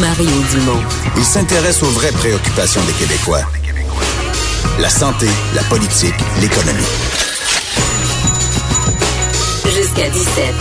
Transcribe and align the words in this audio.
Mario 0.00 0.30
Dumont. 0.50 0.80
Il 1.18 1.24
s'intéresse 1.24 1.82
aux 1.82 1.90
vraies 1.90 2.12
préoccupations 2.12 2.80
des 2.84 2.92
Québécois. 2.94 3.42
La 4.80 4.88
santé, 4.88 5.26
la 5.54 5.62
politique, 5.64 6.14
l'économie. 6.40 6.86
Jusqu'à 9.66 10.08
17. 10.08 10.54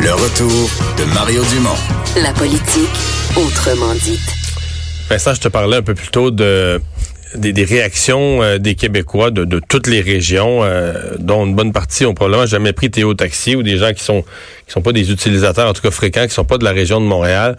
Le 0.00 0.12
retour 0.12 0.70
de 0.98 1.04
Mario 1.14 1.44
Dumont. 1.44 1.76
La 2.20 2.32
politique, 2.32 2.90
autrement 3.36 3.94
dite. 3.94 4.34
Vincent, 5.10 5.34
je 5.34 5.42
te 5.42 5.48
parlais 5.48 5.76
un 5.76 5.82
peu 5.82 5.94
plus 5.94 6.08
tôt 6.08 6.32
de 6.32 6.80
des, 7.36 7.52
des 7.52 7.64
réactions 7.64 8.42
euh, 8.42 8.58
des 8.58 8.74
Québécois 8.74 9.30
de, 9.30 9.44
de, 9.44 9.60
toutes 9.60 9.86
les 9.86 10.00
régions, 10.00 10.64
euh, 10.64 11.14
dont 11.18 11.46
une 11.46 11.54
bonne 11.54 11.72
partie 11.72 12.04
ont 12.04 12.14
probablement 12.14 12.46
jamais 12.46 12.72
pris 12.72 12.90
Théo 12.90 13.14
Taxi 13.14 13.54
ou 13.54 13.62
des 13.62 13.76
gens 13.78 13.92
qui 13.92 14.02
sont 14.02 14.22
qui 14.66 14.72
sont 14.72 14.82
pas 14.82 14.92
des 14.92 15.12
utilisateurs, 15.12 15.68
en 15.68 15.72
tout 15.72 15.82
cas 15.82 15.92
fréquents, 15.92 16.26
qui 16.26 16.34
sont 16.34 16.44
pas 16.44 16.58
de 16.58 16.64
la 16.64 16.72
région 16.72 17.00
de 17.00 17.06
Montréal. 17.06 17.56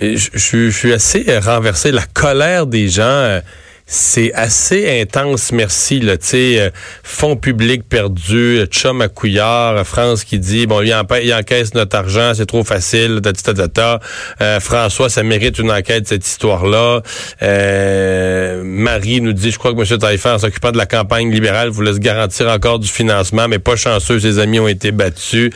Je, 0.00 0.70
suis 0.70 0.92
assez 0.92 1.38
renversé. 1.38 1.92
La 1.92 2.04
colère 2.06 2.66
des 2.66 2.88
gens. 2.88 3.40
Euh, 3.84 3.90
c'est 3.94 4.32
assez 4.32 5.00
intense, 5.00 5.52
merci. 5.52 6.00
Là, 6.00 6.16
sais, 6.20 6.60
euh, 6.60 6.70
fonds 7.02 7.36
publics 7.36 7.82
perdus, 7.88 8.64
chum 8.70 9.00
à 9.00 9.08
couillard, 9.08 9.86
France 9.86 10.24
qui 10.24 10.38
dit 10.38 10.66
bon, 10.66 10.80
il, 10.80 10.94
il 11.22 11.34
encaisse 11.34 11.74
notre 11.74 11.96
argent, 11.96 12.32
c'est 12.34 12.46
trop 12.46 12.64
facile, 12.64 13.20
ta, 13.20 14.00
euh, 14.40 14.60
François, 14.60 15.08
ça 15.08 15.22
mérite 15.22 15.58
une 15.58 15.70
enquête 15.70 16.08
cette 16.08 16.26
histoire-là. 16.26 17.02
Euh, 17.42 18.62
Marie 18.64 19.20
nous 19.20 19.32
dit, 19.32 19.50
je 19.50 19.58
crois 19.58 19.74
que 19.74 19.80
M. 19.80 19.98
Taillefer, 19.98 20.30
en 20.30 20.38
s'occupant 20.38 20.72
de 20.72 20.78
la 20.78 20.86
campagne 20.86 21.30
libérale, 21.30 21.68
voulait 21.68 21.94
se 21.94 21.98
garantir 21.98 22.48
encore 22.48 22.78
du 22.78 22.88
financement, 22.88 23.48
mais 23.48 23.58
pas 23.58 23.76
chanceux, 23.76 24.18
ses 24.20 24.38
amis 24.38 24.60
ont 24.60 24.68
été 24.68 24.92
battus. 24.92 25.50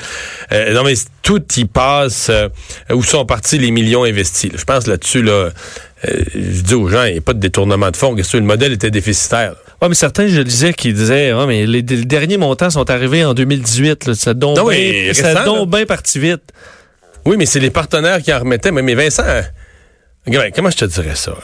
Euh, 0.52 0.74
non, 0.74 0.84
mais 0.84 0.94
tout 1.22 1.42
y 1.56 1.64
passe. 1.64 2.30
où 2.90 3.02
sont 3.02 3.24
partis 3.26 3.58
les 3.58 3.70
millions 3.70 4.04
investis? 4.04 4.50
Je 4.54 4.64
pense 4.64 4.86
là-dessus, 4.86 5.22
là. 5.22 5.50
Euh, 6.06 6.22
je 6.34 6.62
dis 6.62 6.74
aux 6.74 6.88
gens, 6.88 7.04
il 7.04 7.12
n'y 7.12 7.18
a 7.18 7.20
pas 7.22 7.32
de 7.32 7.40
détournement 7.40 7.90
de 7.90 7.96
fonds. 7.96 8.14
Que 8.14 8.36
le 8.36 8.42
modèle 8.42 8.72
était 8.72 8.90
déficitaire. 8.90 9.54
Oui, 9.82 9.88
mais 9.88 9.94
certains, 9.94 10.28
je 10.28 10.40
disais, 10.40 10.72
qui 10.72 10.92
disaient, 10.92 11.32
ouais, 11.32 11.46
mais 11.46 11.66
les, 11.66 11.82
les, 11.82 12.04
derniers 12.04 12.36
montants 12.36 12.70
sont 12.70 12.88
arrivés 12.90 13.24
en 13.24 13.34
2018. 13.34 14.06
Là, 14.06 14.14
ça 14.14 14.34
donne 14.34 14.54
bien 14.54 15.66
bien 15.66 15.86
parti 15.86 16.18
vite. 16.18 16.52
Oui, 17.24 17.36
mais 17.36 17.46
c'est 17.46 17.60
les 17.60 17.70
partenaires 17.70 18.22
qui 18.22 18.32
en 18.32 18.40
remettaient. 18.40 18.70
Mais, 18.70 18.82
mais 18.82 18.94
Vincent, 18.94 19.24
comment 20.54 20.70
je 20.70 20.76
te 20.76 20.84
dirais 20.84 21.14
ça? 21.14 21.34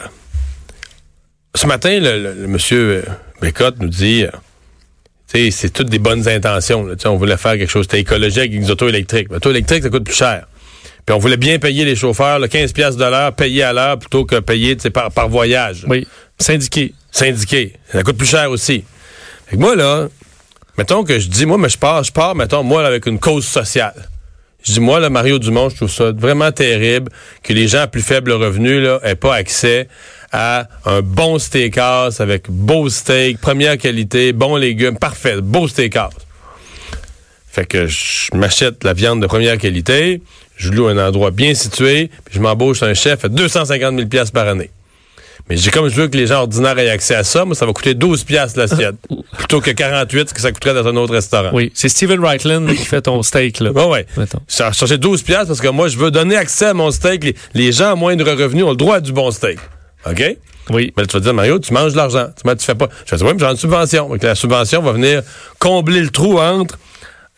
Ce 1.53 1.67
matin, 1.67 1.99
le, 1.99 2.33
le, 2.33 2.47
monsieur 2.47 3.03
Bécotte 3.41 3.75
nous 3.79 3.87
dit, 3.87 4.25
c'est 5.27 5.69
toutes 5.73 5.89
des 5.89 5.99
bonnes 5.99 6.27
intentions. 6.27 6.85
Là, 6.85 6.95
on 7.05 7.17
voulait 7.17 7.37
faire 7.37 7.53
quelque 7.53 7.69
chose. 7.69 7.85
C'était 7.85 7.99
écologique 7.99 8.37
avec 8.37 8.53
les 8.53 8.71
autos 8.71 8.87
électriques. 8.87 9.27
L'auto 9.31 9.49
électrique, 9.49 9.83
ça 9.83 9.89
coûte 9.89 10.05
plus 10.05 10.15
cher. 10.15 10.47
Puis 11.05 11.15
on 11.15 11.19
voulait 11.19 11.37
bien 11.37 11.59
payer 11.59 11.85
les 11.85 11.95
chauffeurs, 11.95 12.39
là, 12.39 12.47
15 12.47 12.73
pièces 12.73 12.95
de 12.95 13.05
l'heure, 13.05 13.33
payer 13.33 13.63
à 13.63 13.73
l'heure 13.73 13.99
plutôt 13.99 14.25
que 14.25 14.39
payer 14.39 14.75
par, 14.91 15.11
par 15.11 15.29
voyage. 15.29 15.85
Oui, 15.87 16.07
syndiqué. 16.39 16.93
Syndiqué. 17.11 17.73
Ça 17.91 18.01
coûte 18.01 18.17
plus 18.17 18.27
cher 18.27 18.49
aussi. 18.49 18.83
Fait 19.47 19.55
que 19.55 19.61
moi, 19.61 19.75
là, 19.75 20.07
mettons 20.77 21.03
que 21.03 21.19
je 21.19 21.27
dis, 21.29 21.45
moi, 21.45 21.57
mais 21.57 21.69
je 21.69 21.77
pars, 21.77 22.03
je 22.03 22.11
pars, 22.11 22.35
mettons, 22.35 22.63
moi, 22.63 22.81
là, 22.81 22.87
avec 22.87 23.05
une 23.05 23.19
cause 23.19 23.45
sociale. 23.45 24.09
Je 24.63 24.73
dis, 24.73 24.79
moi, 24.79 24.99
là, 24.99 25.11
Mario 25.11 25.37
Dumont, 25.37 25.69
je 25.69 25.75
trouve 25.75 25.91
ça 25.91 26.11
vraiment 26.11 26.51
terrible 26.51 27.11
que 27.43 27.53
les 27.53 27.67
gens 27.67 27.81
à 27.81 27.87
plus 27.87 28.01
faible 28.01 28.31
revenu, 28.31 28.81
là, 28.81 28.99
aient 29.03 29.15
pas 29.15 29.35
accès 29.35 29.87
à 30.31 30.67
un 30.85 31.01
bon 31.01 31.37
steakhouse 31.37 32.19
avec 32.19 32.49
beau 32.49 32.89
steak, 32.89 33.39
première 33.39 33.77
qualité, 33.77 34.33
bons 34.33 34.55
légumes, 34.55 34.97
parfait, 34.97 35.39
beau 35.39 35.67
steakhouse. 35.67 36.13
Fait 37.47 37.65
que 37.65 37.87
je 37.87 38.35
m'achète 38.35 38.83
la 38.83 38.93
viande 38.93 39.21
de 39.21 39.27
première 39.27 39.57
qualité, 39.57 40.21
je 40.55 40.71
loue 40.71 40.87
un 40.87 40.97
endroit 40.97 41.31
bien 41.31 41.53
situé, 41.53 42.09
puis 42.25 42.35
je 42.35 42.39
m'embauche 42.39 42.83
un 42.83 42.93
chef 42.93 43.25
à 43.25 43.29
250 43.29 43.97
000 44.11 44.25
par 44.33 44.47
année. 44.47 44.69
Mais 45.47 45.57
j'ai 45.57 45.69
comme 45.69 45.87
je 45.89 45.95
veux 45.95 46.07
que 46.07 46.17
les 46.17 46.25
gens 46.27 46.41
ordinaires 46.41 46.77
aient 46.79 46.89
accès 46.89 47.13
à 47.13 47.23
ça, 47.23 47.45
moi, 47.45 47.53
ça 47.53 47.67
va 47.67 47.73
coûter 47.73 47.93
12 47.93 48.23
pièces 48.23 48.55
l'assiette, 48.55 48.95
plutôt 49.37 49.61
que 49.61 49.69
48, 49.69 50.29
ce 50.29 50.33
que 50.33 50.41
ça 50.41 50.51
coûterait 50.51 50.73
dans 50.73 50.87
un 50.87 50.95
autre 50.95 51.13
restaurant. 51.13 51.51
Oui, 51.53 51.71
c'est 51.75 51.89
Steven 51.89 52.19
Reitland 52.19 52.67
qui 52.67 52.85
fait 52.85 53.03
ton 53.03 53.21
steak, 53.21 53.59
là. 53.59 53.69
Oui, 53.75 53.83
oui. 54.17 54.25
J'ai 54.47 54.71
cherché 54.73 54.97
12 54.97 55.21
pièces 55.21 55.45
parce 55.45 55.61
que 55.61 55.67
moi, 55.67 55.87
je 55.87 55.97
veux 55.97 56.09
donner 56.09 56.35
accès 56.35 56.65
à 56.65 56.73
mon 56.73 56.89
steak. 56.89 57.37
Les, 57.53 57.71
gens 57.71 57.91
à 57.91 57.95
moindre 57.95 58.31
revenu 58.31 58.63
ont 58.63 58.71
le 58.71 58.75
droit 58.75 58.95
à 58.95 59.01
du 59.01 59.11
bon 59.11 59.29
steak. 59.29 59.59
OK? 60.09 60.37
Oui. 60.71 60.91
Mais 60.97 61.05
tu 61.05 61.13
vas 61.13 61.19
dire, 61.19 61.33
Mario, 61.33 61.59
tu 61.59 61.73
manges 61.73 61.91
de 61.91 61.97
l'argent. 61.97 62.27
Tu, 62.35 62.55
tu 62.57 62.65
fais 62.65 62.73
pas. 62.73 62.89
Je 63.05 63.11
vais 63.11 63.17
dire, 63.17 63.27
oui, 63.27 63.33
mais 63.33 63.39
j'ai 63.39 63.51
une 63.51 63.57
subvention. 63.57 64.09
Donc, 64.09 64.23
la 64.23 64.33
subvention 64.33 64.81
va 64.81 64.93
venir 64.93 65.21
combler 65.59 66.01
le 66.01 66.09
trou 66.09 66.39
entre 66.39 66.79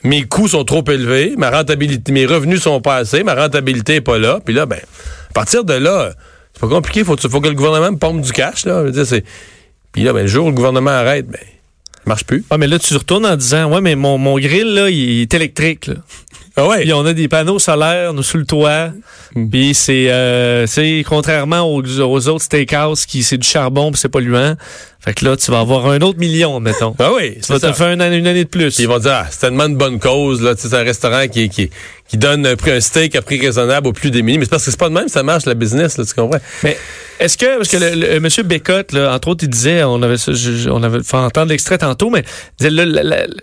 mes 0.04 0.24
coûts 0.24 0.48
sont 0.48 0.64
trop 0.64 0.84
élevés, 0.88 1.36
ma 1.38 1.50
rentabilité, 1.50 2.12
mes 2.12 2.26
revenus 2.26 2.62
sont 2.62 2.82
pas 2.82 2.98
assez, 2.98 3.24
ma 3.24 3.36
rentabilité 3.36 3.96
est 3.96 4.02
pas 4.02 4.18
là. 4.18 4.40
Puis 4.44 4.54
là, 4.54 4.66
ben, 4.66 4.80
à 5.30 5.34
partir 5.34 5.64
de 5.64 5.74
là, 5.74 6.12
c'est 6.54 6.62
pas 6.62 6.68
compliqué. 6.68 7.04
Faut, 7.04 7.18
faut 7.18 7.42
que 7.42 7.48
le 7.48 7.56
gouvernement 7.56 7.92
me 7.92 7.98
pompe 7.98 8.22
du 8.22 8.32
cash. 8.32 8.66
Là. 8.66 8.84
Puis 9.92 10.04
là, 10.04 10.14
ben, 10.14 10.22
le 10.22 10.28
jour 10.28 10.46
où 10.46 10.50
le 10.50 10.56
gouvernement 10.56 10.92
arrête, 10.92 11.28
ben, 11.28 11.40
ça 11.40 12.04
marche 12.06 12.24
plus. 12.26 12.44
Ah, 12.50 12.58
mais 12.58 12.68
là, 12.68 12.80
tu 12.80 12.96
retournes 12.96 13.26
en 13.26 13.36
disant, 13.36 13.72
ouais, 13.72 13.82
mais 13.82 13.96
mon, 13.96 14.18
mon 14.18 14.38
grill, 14.38 14.74
là, 14.74 14.90
il 14.90 15.22
est 15.22 15.34
électrique. 15.34 15.88
Là. 15.88 15.96
Ah 16.58 16.68
ouais. 16.68 16.82
Puis 16.82 16.94
on 16.94 17.06
a 17.06 17.14
des 17.14 17.28
panneaux 17.28 17.60
solaires 17.60 18.14
nous 18.14 18.24
sous 18.24 18.38
le 18.38 18.46
toit. 18.46 18.90
Hmm. 19.36 19.48
Puis 19.48 19.76
c'est 19.76 20.08
euh, 20.10 20.66
contrairement 21.08 21.62
aux, 21.62 21.84
aux 21.84 22.28
autres 22.28 22.44
steakhouse 22.44 23.06
qui 23.06 23.22
c'est 23.22 23.38
du 23.38 23.48
charbon 23.48 23.92
puis 23.92 24.02
c'est 24.02 24.10
polluant. 24.10 24.56
Fait 25.00 25.14
que 25.14 25.24
là 25.24 25.38
tu 25.38 25.52
vas 25.52 25.60
avoir 25.60 25.88
un 25.88 26.02
autre 26.02 26.18
million 26.18 26.60
mettons. 26.60 26.96
Ah 26.98 27.12
oui, 27.16 27.38
ça 27.42 27.60
te 27.60 27.72
faire 27.72 27.92
une 27.92 28.02
année, 28.02 28.18
une 28.18 28.28
année 28.28 28.44
de 28.44 28.50
plus. 28.50 28.74
Puis 28.74 28.84
ils 28.84 28.90
vont 28.90 28.98
dire 28.98 29.12
ah, 29.14 29.28
c'est 29.30 29.40
tellement 29.42 29.68
une 29.68 29.78
bonne 29.78 30.00
cause 30.00 30.42
là, 30.42 30.54
c'est 30.58 30.74
un 30.74 30.84
restaurant 30.84 31.28
qui 31.28 31.48
qui 31.50 31.70
qui 32.10 32.18
donne 32.18 32.46
un, 32.46 32.56
prix, 32.56 32.72
un 32.72 32.80
steak 32.80 33.16
à 33.18 33.22
prix 33.22 33.38
raisonnable 33.38 33.88
aux 33.88 33.94
plus 33.94 34.12
démunis, 34.12 34.38
mais 34.38 34.46
c'est 34.46 34.50
parce 34.50 34.64
que 34.64 34.72
c'est 34.72 34.80
pas 34.80 34.90
de 34.90 34.94
même 34.94 35.10
ça 35.10 35.24
marche 35.24 35.46
la 35.46 35.54
business 35.54 35.98
là, 35.98 36.06
tu 36.06 36.14
comprends? 36.14 36.40
Mais 36.64 36.78
est-ce 37.20 37.38
que 37.38 37.58
parce 37.58 37.70
que 37.70 37.78
le, 37.78 38.14
le, 38.14 38.20
monsieur 38.20 38.44
Bécotte 38.44 38.94
là, 38.94 39.14
entre 39.14 39.28
autres 39.28 39.44
il 39.44 39.50
disait 39.50 39.84
on 39.84 40.02
avait 40.02 40.18
on 40.70 40.82
avait 40.82 41.04
fait 41.04 41.18
entendre 41.18 41.50
l'extrait 41.50 41.78
tantôt 41.78 42.10
mais 42.10 42.24
disait, 42.60 42.72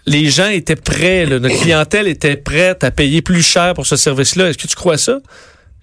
les 0.07 0.27
gens 0.31 0.49
étaient 0.49 0.77
prêts, 0.77 1.27
notre 1.27 1.49
clientèle 1.61 2.09
était 2.09 2.37
prête 2.37 2.83
à 2.83 2.91
payer 2.91 3.04
payer 3.05 3.21
plus 3.21 3.43
cher 3.43 3.75
pour 3.75 3.87
ce 3.87 3.97
service-là. 3.97 4.49
Est-ce 4.49 4.59
que 4.59 4.67
tu 4.67 4.77
crois 4.77 4.97
ça? 4.97 5.19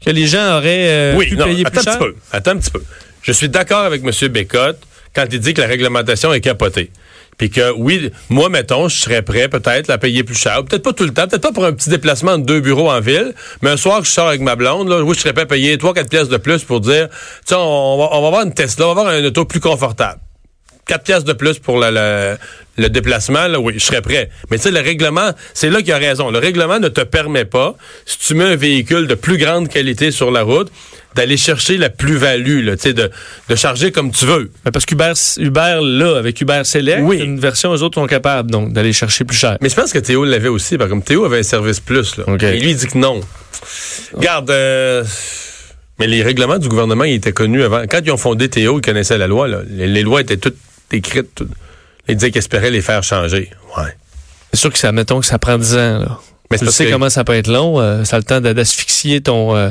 Que 0.03 0.09
les 0.09 0.25
gens 0.25 0.57
auraient 0.57 0.89
euh, 0.89 1.15
oui, 1.15 1.27
pu 1.27 1.37
payer 1.37 1.63
plus 1.63 1.83
cher? 1.83 1.93
Un 1.93 1.97
petit 1.97 2.05
peu. 2.05 2.15
Attends 2.31 2.51
un 2.51 2.57
petit 2.57 2.71
peu. 2.71 2.83
Je 3.21 3.31
suis 3.31 3.49
d'accord 3.49 3.83
avec 3.83 4.01
M. 4.03 4.27
Bécotte 4.29 4.79
quand 5.15 5.25
il 5.31 5.39
dit 5.39 5.53
que 5.53 5.61
la 5.61 5.67
réglementation 5.67 6.33
est 6.33 6.41
capotée. 6.41 6.89
Puis 7.37 7.51
que 7.51 7.71
oui, 7.73 8.11
moi, 8.29 8.49
mettons, 8.49 8.87
je 8.87 8.99
serais 8.99 9.21
prêt 9.21 9.47
peut-être 9.49 9.91
à 9.91 9.99
payer 9.99 10.23
plus 10.23 10.35
cher. 10.35 10.63
Peut-être 10.65 10.81
pas 10.81 10.93
tout 10.93 11.03
le 11.03 11.13
temps, 11.13 11.27
peut-être 11.27 11.43
pas 11.43 11.51
pour 11.51 11.65
un 11.65 11.73
petit 11.73 11.89
déplacement 11.89 12.39
de 12.39 12.43
deux 12.43 12.59
bureaux 12.59 12.89
en 12.89 12.99
ville, 12.99 13.33
mais 13.61 13.69
un 13.69 13.77
soir 13.77 13.99
que 13.99 14.07
je 14.07 14.11
sors 14.11 14.27
avec 14.27 14.41
ma 14.41 14.55
blonde, 14.55 14.89
là, 14.89 15.03
oui, 15.03 15.13
je 15.15 15.21
serais 15.21 15.33
prêt 15.33 15.43
à 15.43 15.45
payer 15.45 15.77
3-4 15.77 16.09
pièces 16.09 16.29
de 16.29 16.37
plus 16.37 16.63
pour 16.63 16.81
dire, 16.81 17.07
tiens, 17.45 17.59
on 17.59 17.97
va, 17.99 18.09
on 18.11 18.21
va 18.21 18.27
avoir 18.27 18.43
une 18.43 18.53
Tesla, 18.53 18.87
on 18.87 18.95
va 18.95 19.01
avoir 19.01 19.13
un 19.13 19.23
auto 19.23 19.45
plus 19.45 19.59
confortable. 19.59 20.19
4 20.87 21.03
pièces 21.03 21.23
de 21.23 21.33
plus 21.33 21.59
pour 21.59 21.79
le, 21.79 22.35
le 22.77 22.89
déplacement, 22.89 23.47
là, 23.47 23.59
oui, 23.59 23.73
je 23.77 23.85
serais 23.85 24.01
prêt. 24.01 24.29
Mais 24.49 24.57
tu 24.57 24.63
sais, 24.63 24.71
le 24.71 24.79
règlement, 24.79 25.31
c'est 25.53 25.69
là 25.69 25.81
qu'il 25.81 25.93
a 25.93 25.97
raison. 25.97 26.31
Le 26.31 26.39
règlement 26.39 26.79
ne 26.79 26.87
te 26.89 27.01
permet 27.01 27.45
pas, 27.45 27.75
si 28.05 28.17
tu 28.19 28.33
mets 28.33 28.45
un 28.45 28.55
véhicule 28.55 29.07
de 29.07 29.15
plus 29.15 29.37
grande 29.37 29.69
qualité 29.69 30.11
sur 30.11 30.31
la 30.31 30.41
route, 30.43 30.71
d'aller 31.15 31.37
chercher 31.37 31.77
la 31.77 31.89
plus-value, 31.89 32.65
tu 32.71 32.77
sais, 32.79 32.93
de, 32.93 33.11
de 33.49 33.55
charger 33.55 33.91
comme 33.91 34.11
tu 34.11 34.25
veux. 34.25 34.49
Mais 34.65 34.71
parce 34.71 34.85
qu'Uber, 34.85 35.11
Uber, 35.37 35.79
là, 35.81 36.17
avec 36.17 36.39
Uber 36.39 36.61
Select, 36.63 37.01
oui. 37.03 37.19
une 37.19 37.39
version, 37.39 37.73
eux 37.75 37.83
autres 37.83 37.99
sont 37.99 38.07
capables, 38.07 38.49
donc, 38.49 38.71
d'aller 38.71 38.93
chercher 38.93 39.25
plus 39.25 39.37
cher. 39.37 39.57
Mais 39.61 39.69
je 39.69 39.75
pense 39.75 39.91
que 39.91 39.99
Théo 39.99 40.23
l'avait 40.23 40.47
aussi, 40.47 40.77
parce 40.77 40.89
comme 40.89 41.03
Théo 41.03 41.25
avait 41.25 41.39
un 41.39 41.43
service 41.43 41.81
plus, 41.81 42.17
là. 42.17 42.23
Et 42.41 42.59
lui, 42.59 42.71
il 42.71 42.77
dit 42.77 42.87
que 42.87 42.97
non. 42.97 43.19
Garde, 44.19 44.49
euh, 44.51 45.03
mais 45.99 46.07
les 46.07 46.23
règlements 46.23 46.57
du 46.57 46.69
gouvernement, 46.69 47.03
ils 47.03 47.15
étaient 47.15 47.33
connus 47.33 47.63
avant. 47.63 47.83
Quand 47.89 47.99
ils 48.03 48.11
ont 48.11 48.17
fondé 48.17 48.47
Théo, 48.47 48.79
ils 48.79 48.81
connaissaient 48.81 49.17
la 49.17 49.27
loi, 49.27 49.49
là. 49.49 49.59
Les, 49.69 49.87
les 49.87 50.03
lois 50.03 50.21
étaient 50.21 50.37
toutes 50.37 50.57
écrites, 50.93 51.33
toutes 51.35 51.51
il 52.07 52.15
disait 52.15 52.31
qu'il 52.31 52.39
espérait 52.39 52.71
les 52.71 52.81
faire 52.81 53.03
changer. 53.03 53.49
Ouais. 53.77 53.95
C'est 54.53 54.59
sûr 54.59 54.71
que 54.71 54.77
ça, 54.77 54.91
mettons 54.91 55.19
que 55.19 55.25
ça 55.25 55.39
prend 55.39 55.57
10 55.57 55.75
ans. 55.75 55.99
Là. 55.99 56.19
Mais 56.49 56.57
tu 56.57 56.67
sais 56.67 56.91
comment 56.91 57.09
ça 57.09 57.23
peut 57.23 57.35
être 57.35 57.47
long. 57.47 57.79
Euh, 57.79 58.03
ça 58.03 58.17
a 58.17 58.19
le 58.19 58.25
temps 58.25 58.41
d'asphyxier 58.41 59.21
ton, 59.21 59.55
euh, 59.55 59.69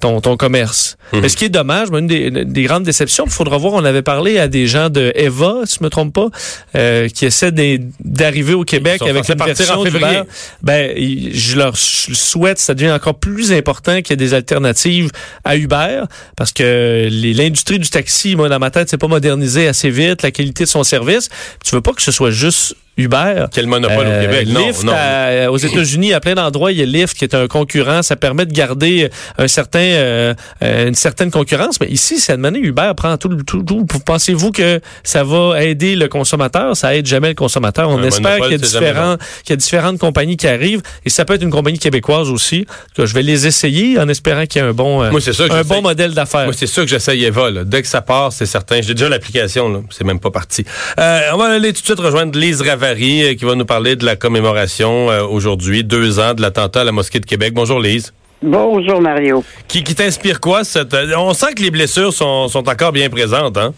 ton, 0.00 0.20
ton 0.20 0.36
commerce. 0.36 0.96
Mhm. 1.12 1.20
Mais 1.20 1.28
ce 1.28 1.36
qui 1.36 1.46
est 1.46 1.50
dommage, 1.50 1.88
une 1.90 2.06
des, 2.06 2.30
des 2.30 2.62
grandes 2.64 2.82
déceptions, 2.82 3.24
il 3.26 3.32
faudra 3.32 3.56
voir, 3.56 3.74
on 3.74 3.84
avait 3.84 4.02
parlé 4.02 4.38
à 4.38 4.48
des 4.48 4.66
gens 4.66 4.90
de 4.90 5.12
Eva, 5.14 5.62
si 5.64 5.76
je 5.78 5.84
me 5.84 5.88
trompe 5.88 6.12
pas, 6.12 6.28
euh, 6.76 7.08
qui 7.08 7.24
essaient 7.24 7.52
d'arriver 8.00 8.54
au 8.54 8.64
Québec 8.64 9.02
avec 9.02 9.28
une 9.28 9.42
version 9.42 9.84
d'Uber. 9.84 10.22
Ben, 10.62 10.92
je 10.96 11.56
leur 11.56 11.76
souhaite, 11.76 12.58
ça 12.58 12.74
devient 12.74 12.92
encore 12.92 13.18
plus 13.18 13.52
important 13.52 14.02
qu'il 14.02 14.10
y 14.10 14.12
ait 14.14 14.16
des 14.16 14.34
alternatives 14.34 15.10
à 15.44 15.56
Uber, 15.56 16.02
parce 16.36 16.52
que 16.52 17.08
l'industrie 17.10 17.78
du 17.78 17.88
taxi, 17.88 18.36
moi, 18.36 18.48
dans 18.48 18.58
ma 18.58 18.70
tête, 18.70 18.88
c'est 18.88 18.98
pas 18.98 19.08
modernisé 19.08 19.68
assez 19.68 19.90
vite, 19.90 20.22
la 20.22 20.30
qualité 20.30 20.64
de 20.64 20.68
son 20.68 20.84
service. 20.84 21.28
Tu 21.64 21.74
veux 21.74 21.80
pas 21.80 21.92
que 21.92 22.02
ce 22.02 22.12
soit 22.12 22.30
juste 22.30 22.76
Uber. 22.96 23.46
Quel 23.52 23.66
monopole 23.66 24.06
au 24.06 24.20
Québec? 24.20 24.48
Non, 24.48 24.66
Lyft, 24.66 24.84
non. 24.84 24.92
à- 24.96 25.50
aux 25.50 25.56
États-Unis, 25.56 26.12
à 26.14 26.20
plein 26.20 26.34
d'endroits, 26.34 26.72
il 26.72 26.78
y 26.78 26.82
a 26.82 26.86
Lyft 26.86 27.16
qui 27.16 27.24
est 27.24 27.34
un 27.34 27.46
concurrent. 27.46 28.02
Ça 28.02 28.16
permet 28.16 28.46
de 28.46 28.52
garder 28.52 29.10
un 29.38 29.48
certain, 29.48 29.78
euh, 29.80 30.34
euh, 30.62 30.88
une 30.88 30.94
certaine 30.94 31.30
concurrence. 31.30 31.80
Mais 31.80 31.88
ici, 31.88 32.18
cette 32.18 32.42
année, 32.44 32.60
Uber 32.60 32.92
prend 32.96 33.16
tout 33.16 33.28
le 33.28 33.42
tout, 33.42 33.62
tout. 33.62 33.84
Pensez-vous 34.04 34.50
que 34.52 34.80
ça 35.04 35.24
va 35.24 35.62
aider 35.62 35.96
le 35.96 36.08
consommateur? 36.08 36.76
Ça 36.76 36.94
aide 36.96 37.06
jamais 37.06 37.28
le 37.28 37.34
consommateur. 37.34 37.88
On 37.90 37.98
Un 37.98 38.02
espère 38.04 38.38
qu'il 38.40 38.52
y, 38.52 38.54
a 38.54 38.58
différents, 38.58 39.16
qu'il 39.44 39.50
y 39.50 39.52
a 39.52 39.56
différentes 39.56 39.98
compagnies 39.98 40.36
qui 40.36 40.46
arrivent. 40.48 40.82
Et 41.04 41.10
ça 41.10 41.24
peut 41.24 41.34
être 41.34 41.42
une 41.42 41.50
compagnie 41.50 41.78
québécoise 41.78 42.30
aussi. 42.30 42.66
Que 42.96 43.04
je 43.06 43.14
vais 43.14 43.22
les 43.22 43.46
essayer 43.46 43.98
en 43.98 44.08
espérant 44.08 44.46
qu'il 44.46 44.62
y 44.62 44.64
a 44.64 44.68
un 44.68 44.72
bon, 44.72 45.02
euh, 45.02 45.10
Moi, 45.10 45.20
c'est 45.20 45.38
un 45.50 45.62
bon 45.64 45.82
modèle 45.82 46.12
d'affaires. 46.14 46.44
Moi, 46.44 46.54
c'est 46.56 46.66
ça 46.66 46.82
que 46.82 46.88
j'essaye 46.88 47.24
Eva. 47.24 47.50
Là. 47.50 47.64
Dès 47.64 47.82
que 47.82 47.88
ça 47.88 48.00
part, 48.00 48.32
c'est 48.32 48.46
certain. 48.46 48.80
J'ai 48.82 48.94
déjà 48.94 49.08
l'application, 49.08 49.68
là. 49.68 49.80
C'est 49.90 50.04
même 50.04 50.20
pas 50.20 50.30
parti. 50.30 50.64
Euh, 50.98 51.20
on 51.34 51.36
va 51.36 51.46
aller 51.46 51.72
tout 51.72 51.80
de 51.80 51.86
suite 51.86 51.98
rejoindre 52.00 52.38
Lise 52.38 52.62
Ravary, 52.62 52.85
euh, 52.94 53.34
qui 53.34 53.44
va 53.44 53.54
nous 53.54 53.64
parler 53.64 53.96
de 53.96 54.04
la 54.04 54.16
commémoration 54.16 55.10
euh, 55.10 55.22
aujourd'hui, 55.24 55.82
deux 55.84 56.18
ans 56.20 56.34
de 56.34 56.42
l'attentat 56.42 56.82
à 56.82 56.84
la 56.84 56.92
mosquée 56.92 57.20
de 57.20 57.26
Québec. 57.26 57.52
Bonjour, 57.54 57.80
Lise. 57.80 58.12
Bonjour 58.42 59.00
Mario. 59.00 59.42
Qui, 59.66 59.82
qui 59.82 59.94
t'inspire 59.94 60.40
quoi? 60.40 60.62
Cette... 60.62 60.94
euh, 60.94 61.14
On 61.16 61.32
sent 61.34 61.54
que 61.56 61.62
les 61.62 61.70
blessures 61.70 62.12
sont, 62.12 62.48
sont 62.48 62.68
encore 62.68 62.92
bien 62.92 63.08
présentes, 63.08 63.56
hein? 63.56 63.72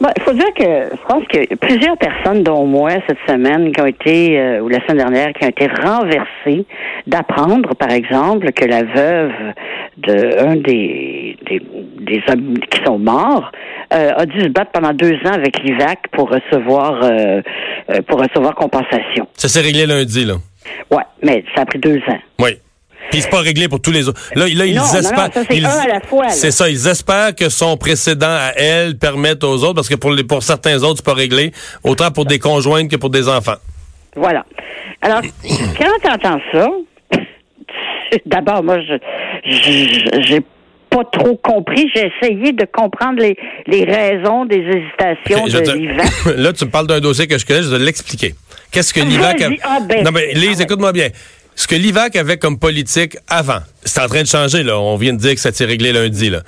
Bon, 0.00 0.08
il 0.14 0.22
faut 0.22 0.32
dire 0.32 0.52
que 0.54 0.62
je 0.62 1.06
pense 1.08 1.24
que 1.28 1.54
plusieurs 1.56 1.96
personnes, 1.96 2.42
dont 2.42 2.66
moi, 2.66 2.90
cette 3.08 3.18
semaine, 3.26 3.72
qui 3.72 3.80
ont 3.80 3.86
été, 3.86 4.38
euh, 4.38 4.60
ou 4.60 4.68
la 4.68 4.80
semaine 4.80 4.98
dernière, 4.98 5.32
qui 5.32 5.44
ont 5.44 5.48
été 5.48 5.66
renversées 5.66 6.66
d'apprendre, 7.06 7.74
par 7.74 7.90
exemple, 7.90 8.52
que 8.52 8.66
la 8.66 8.82
veuve 8.82 9.32
d'un 9.96 10.56
des, 10.56 11.38
des, 11.46 11.62
des 12.00 12.22
hommes 12.28 12.58
qui 12.70 12.84
sont 12.84 12.98
morts 12.98 13.50
euh, 13.94 14.12
a 14.16 14.26
dû 14.26 14.40
se 14.42 14.48
battre 14.48 14.72
pendant 14.72 14.92
deux 14.92 15.14
ans 15.24 15.32
avec 15.32 15.62
l'IVAC 15.62 16.08
pour 16.12 16.30
recevoir 16.30 17.02
euh, 17.02 17.40
euh, 17.90 18.02
pour 18.06 18.20
recevoir 18.20 18.54
compensation. 18.54 19.26
Ça 19.34 19.48
s'est 19.48 19.60
réglé 19.60 19.86
lundi, 19.86 20.24
là. 20.24 20.34
Ouais, 20.90 21.04
mais 21.22 21.44
ça 21.54 21.62
a 21.62 21.64
pris 21.66 21.78
deux 21.78 21.98
ans. 22.08 22.18
Oui. 22.40 22.50
Puis 23.10 23.20
c'est 23.22 23.30
pas 23.30 23.40
réglé 23.40 23.68
pour 23.68 23.80
tous 23.80 23.90
les 23.92 24.08
autres. 24.08 24.20
Là, 24.34 24.46
là 24.46 24.66
ils 24.66 24.74
Non, 24.74 24.82
espèrent. 24.84 25.30
c'est 25.32 25.46
ils- 25.56 25.64
un 25.66 25.70
à 25.70 25.86
la 25.86 26.00
fois, 26.00 26.24
là. 26.24 26.30
C'est 26.30 26.50
ça. 26.50 26.68
Ils 26.68 26.86
espèrent 26.86 27.34
que 27.34 27.48
son 27.48 27.76
précédent 27.76 28.26
à 28.28 28.52
elle 28.56 28.98
permette 28.98 29.44
aux 29.44 29.62
autres, 29.64 29.74
parce 29.74 29.88
que 29.88 29.94
pour, 29.94 30.10
les, 30.12 30.24
pour 30.24 30.42
certains 30.42 30.82
autres, 30.82 30.96
c'est 30.98 31.04
pas 31.04 31.14
réglé, 31.14 31.52
autant 31.84 32.10
pour 32.10 32.24
des 32.24 32.38
conjointes 32.38 32.90
que 32.90 32.96
pour 32.96 33.10
des 33.10 33.28
enfants. 33.28 33.56
Voilà. 34.14 34.44
Alors, 35.02 35.20
quand 35.78 35.86
tu 36.02 36.08
entends 36.10 36.40
ça, 36.52 36.68
d'abord, 38.26 38.62
moi, 38.62 38.78
je 38.80 38.94
j'ai 40.28 40.40
pas 40.90 41.04
trop 41.12 41.36
compris. 41.36 41.90
J'ai 41.94 42.10
essayé 42.22 42.52
de 42.52 42.64
comprendre 42.72 43.20
les, 43.20 43.36
les 43.66 43.84
raisons 43.84 44.44
des 44.46 44.56
hésitations 44.58 45.46
je 45.46 45.58
de 45.58 45.72
l'IVAC. 45.72 46.06
Là, 46.36 46.52
tu 46.52 46.64
me 46.64 46.70
parles 46.70 46.86
d'un 46.86 47.00
dossier 47.00 47.26
que 47.26 47.36
je 47.38 47.44
connais, 47.44 47.62
je 47.62 47.68
vais 47.68 47.78
l'expliquer. 47.78 48.34
Qu'est-ce 48.70 48.94
que 48.94 49.00
l'IVAC... 49.00 49.40
a-. 49.42 49.48
Ah, 49.62 49.78
ben, 49.86 50.04
non, 50.04 50.10
mais 50.12 50.32
Lise, 50.34 50.60
écoute-moi 50.60 50.92
bien. 50.92 51.08
Ce 51.58 51.66
que 51.66 51.74
l'IVAC 51.74 52.16
avait 52.16 52.36
comme 52.38 52.58
politique 52.58 53.16
avant, 53.28 53.60
c'est 53.84 54.00
en 54.00 54.06
train 54.08 54.22
de 54.22 54.28
changer, 54.28 54.62
là. 54.62 54.78
On 54.78 54.96
vient 54.96 55.14
de 55.14 55.18
dire 55.18 55.34
que 55.34 55.40
ça 55.40 55.52
s'est 55.52 55.64
réglé 55.64 55.92
lundi, 55.92 56.30
là. 56.30 56.42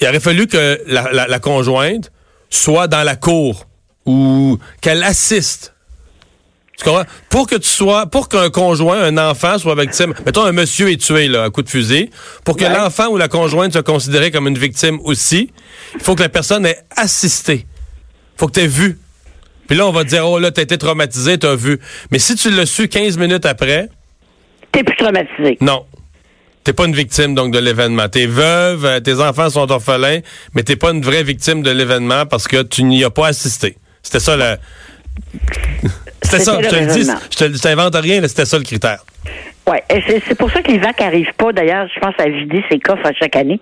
Il 0.00 0.06
aurait 0.08 0.20
fallu 0.20 0.46
que 0.46 0.80
la, 0.86 1.12
la- 1.12 1.28
la 1.28 1.38
conjointe 1.38 2.10
soit 2.50 2.88
dans 2.88 3.02
la 3.02 3.14
cour 3.16 3.66
ou 4.06 4.58
qu'elle 4.80 5.02
assiste. 5.02 5.74
Tu 6.76 6.84
comprends? 6.84 7.04
Pour 7.30 7.46
que 7.46 7.54
tu 7.54 7.68
sois, 7.68 8.06
pour 8.06 8.28
qu'un 8.28 8.50
conjoint, 8.50 9.00
un 9.00 9.16
enfant 9.18 9.58
soit 9.58 9.76
victime, 9.80 10.12
mettons 10.26 10.44
un 10.44 10.50
monsieur 10.52 10.90
est 10.90 10.96
tué, 11.00 11.28
là, 11.28 11.44
à 11.44 11.50
coup 11.50 11.62
de 11.62 11.68
fusil, 11.70 12.10
pour 12.44 12.56
que 12.56 12.64
Ouais. 12.64 12.74
l'enfant 12.76 13.08
ou 13.08 13.16
la 13.16 13.28
conjointe 13.28 13.72
soit 13.72 13.84
considéré 13.84 14.32
comme 14.32 14.48
une 14.48 14.58
victime 14.58 14.98
aussi, 15.04 15.52
il 15.94 16.00
faut 16.00 16.16
que 16.16 16.22
la 16.22 16.28
personne 16.28 16.66
ait 16.66 16.80
assisté. 16.96 17.66
faut 18.36 18.48
que 18.48 18.52
tu 18.54 18.60
aies 18.60 18.66
vu. 18.66 18.98
Puis 19.68 19.76
là, 19.76 19.86
on 19.86 19.92
va 19.92 20.04
te 20.04 20.08
dire, 20.10 20.26
oh 20.28 20.38
là, 20.38 20.50
t'as 20.50 20.62
été 20.62 20.76
traumatisé, 20.78 21.38
t'as 21.38 21.54
vu. 21.56 21.78
Mais 22.10 22.18
si 22.18 22.34
tu 22.36 22.50
l'as 22.50 22.66
su 22.66 22.88
15 22.88 23.16
minutes 23.18 23.46
après, 23.46 23.88
T'es 24.72 24.82
plus 24.84 24.96
traumatisé. 24.96 25.58
non. 25.60 25.84
T'es 26.64 26.72
pas 26.72 26.86
une 26.86 26.94
victime 26.94 27.34
donc 27.34 27.52
de 27.52 27.58
l'événement. 27.58 28.08
T'es 28.08 28.24
veuve, 28.24 28.86
euh, 28.86 28.98
tes 28.98 29.20
enfants 29.20 29.50
sont 29.50 29.70
orphelins, 29.70 30.20
mais 30.54 30.62
t'es 30.62 30.76
pas 30.76 30.92
une 30.92 31.02
vraie 31.02 31.22
victime 31.22 31.60
de 31.62 31.70
l'événement 31.70 32.24
parce 32.24 32.48
que 32.48 32.62
tu 32.62 32.84
n'y 32.84 33.04
as 33.04 33.10
pas 33.10 33.26
assisté. 33.26 33.76
C'était 34.02 34.18
ça 34.20 34.34
la. 34.34 34.56
C'était 36.22 36.38
ça, 36.42 36.58
je 36.62 36.68
te 36.68 36.74
le 36.74 36.80
le 36.86 36.86
dis, 36.94 37.10
je 37.30 37.36
te- 37.36 37.52
je 37.52 37.58
t'invente 37.60 37.94
rien, 37.96 38.26
c'était 38.26 38.46
ça 38.46 38.56
le 38.56 38.64
critère. 38.64 39.04
Et 39.90 40.00
c'est 40.26 40.34
pour 40.36 40.50
ça 40.50 40.62
que 40.62 40.70
l'IVAC 40.72 41.00
arrive 41.02 41.28
pas, 41.36 41.52
d'ailleurs, 41.52 41.86
je 41.94 42.00
pense, 42.00 42.14
à 42.18 42.28
vider 42.28 42.62
ses 42.70 42.78
coffres 42.78 43.04
à 43.06 43.12
chaque 43.12 43.36
année. 43.36 43.60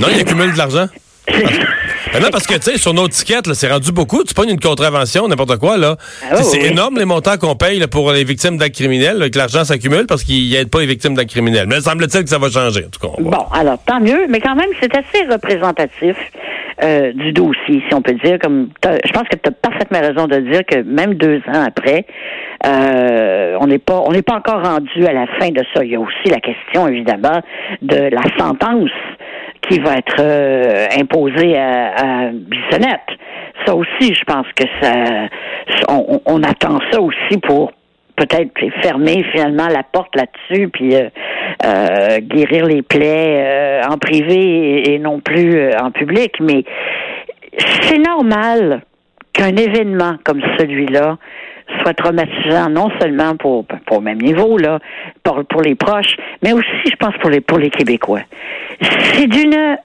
Non, 0.00 0.08
il 0.14 0.20
accumule 0.20 0.52
de 0.52 0.58
l'argent. 0.58 0.86
Ben 1.26 2.20
non, 2.20 2.28
parce 2.30 2.46
que, 2.46 2.54
tu 2.54 2.62
sais, 2.62 2.78
sur 2.78 2.94
nos 2.94 3.08
tickets, 3.08 3.52
c'est 3.54 3.70
rendu 3.70 3.90
beaucoup. 3.90 4.22
Tu 4.24 4.34
pognes 4.34 4.50
une 4.50 4.60
contravention, 4.60 5.26
n'importe 5.26 5.56
quoi, 5.58 5.76
là. 5.76 5.96
Ah 6.30 6.36
c'est 6.42 6.60
oui. 6.60 6.66
énorme 6.68 6.98
les 6.98 7.04
montants 7.04 7.36
qu'on 7.38 7.56
paye 7.56 7.78
là, 7.78 7.88
pour 7.88 8.12
les 8.12 8.24
victimes 8.24 8.56
d'actes 8.56 8.76
criminels, 8.76 9.18
là, 9.18 9.28
que 9.30 9.38
l'argent 9.38 9.64
s'accumule 9.64 10.06
parce 10.06 10.22
qu'ils 10.22 10.50
n'aident 10.50 10.70
pas 10.70 10.80
les 10.80 10.86
victimes 10.86 11.14
d'actes 11.14 11.30
criminels. 11.30 11.66
Mais 11.66 11.80
semble-t-il 11.80 12.24
que 12.24 12.30
ça 12.30 12.38
va 12.38 12.50
changer, 12.50 12.84
en 12.86 12.90
tout 12.90 13.00
cas. 13.00 13.20
Bon, 13.20 13.46
alors 13.52 13.78
tant 13.86 14.00
mieux, 14.00 14.26
mais 14.28 14.40
quand 14.40 14.54
même, 14.54 14.70
c'est 14.80 14.94
assez 14.94 15.24
représentatif 15.30 16.16
euh, 16.82 17.12
du 17.12 17.32
dossier, 17.32 17.82
si 17.88 17.94
on 17.94 18.02
peut 18.02 18.14
dire. 18.14 18.38
Comme 18.40 18.68
je 18.84 19.12
pense 19.12 19.28
que 19.28 19.36
tu 19.36 19.48
as 19.48 19.52
parfaitement 19.52 20.00
raison 20.00 20.26
de 20.26 20.38
dire 20.40 20.62
que 20.66 20.82
même 20.82 21.14
deux 21.14 21.38
ans 21.48 21.64
après, 21.66 22.04
euh, 22.66 23.56
on 23.60 23.66
n'est 23.66 23.78
pas 23.78 24.02
on 24.06 24.12
n'est 24.12 24.22
pas 24.22 24.34
encore 24.34 24.62
rendu 24.62 25.06
à 25.06 25.12
la 25.12 25.26
fin 25.38 25.50
de 25.50 25.62
ça. 25.72 25.84
Il 25.84 25.90
y 25.92 25.96
a 25.96 26.00
aussi 26.00 26.28
la 26.30 26.40
question, 26.40 26.88
évidemment, 26.88 27.40
de 27.82 28.10
la 28.10 28.22
sentence 28.38 28.90
qui 29.68 29.78
va 29.80 29.96
être 29.96 30.20
euh, 30.20 30.86
imposée 30.98 31.56
à, 31.56 32.26
à 32.26 32.30
Bissonnette. 32.32 33.08
Ça 33.66 33.74
aussi, 33.74 34.14
je 34.14 34.24
pense 34.24 34.46
que 34.56 34.64
ça 34.80 35.28
on, 35.88 36.20
on 36.26 36.42
attend 36.42 36.80
ça 36.90 37.00
aussi 37.00 37.38
pour 37.42 37.72
peut-être 38.16 38.52
fermer 38.82 39.24
finalement 39.32 39.66
la 39.68 39.82
porte 39.82 40.14
là-dessus, 40.14 40.68
puis 40.68 40.94
euh, 40.94 41.08
euh, 41.64 42.18
guérir 42.20 42.66
les 42.66 42.82
plaies 42.82 43.42
euh, 43.42 43.82
en 43.90 43.98
privé 43.98 44.92
et, 44.92 44.98
non 44.98 45.20
plus 45.20 45.56
euh, 45.56 45.70
en 45.80 45.90
public. 45.90 46.32
Mais 46.40 46.64
c'est 47.82 47.98
normal 47.98 48.82
qu'un 49.32 49.56
événement 49.56 50.16
comme 50.24 50.42
celui-là 50.58 51.18
soit 51.82 51.94
traumatisant, 51.94 52.68
non 52.70 52.88
seulement 53.00 53.36
pour, 53.36 53.64
pour 53.86 53.98
au 53.98 54.00
même 54.00 54.20
niveau, 54.20 54.58
là, 54.58 54.78
pour, 55.22 55.44
pour 55.46 55.62
les 55.62 55.74
proches, 55.74 56.16
mais 56.42 56.52
aussi, 56.52 56.66
je 56.90 56.96
pense, 56.96 57.14
pour 57.20 57.30
les, 57.30 57.40
pour 57.40 57.58
les 57.58 57.70
Québécois. 57.70 58.20
C'est 58.80 59.26
d'une 59.26 59.76